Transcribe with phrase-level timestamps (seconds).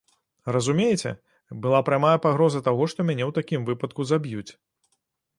[0.53, 1.09] Разумееце,
[1.65, 4.51] была прамая пагроза таго, што мяне ў такім выпадку заб'юць.